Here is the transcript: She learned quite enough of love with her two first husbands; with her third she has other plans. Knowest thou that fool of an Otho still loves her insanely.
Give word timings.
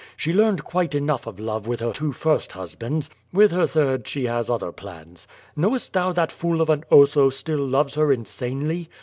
She 0.17 0.33
learned 0.33 0.63
quite 0.63 0.95
enough 0.95 1.27
of 1.27 1.39
love 1.39 1.67
with 1.67 1.79
her 1.79 1.93
two 1.93 2.11
first 2.11 2.53
husbands; 2.53 3.11
with 3.31 3.51
her 3.51 3.67
third 3.67 4.07
she 4.07 4.25
has 4.25 4.49
other 4.49 4.71
plans. 4.71 5.27
Knowest 5.55 5.93
thou 5.93 6.11
that 6.13 6.31
fool 6.31 6.59
of 6.59 6.71
an 6.71 6.83
Otho 6.89 7.29
still 7.29 7.63
loves 7.63 7.93
her 7.93 8.11
insanely. 8.11 8.89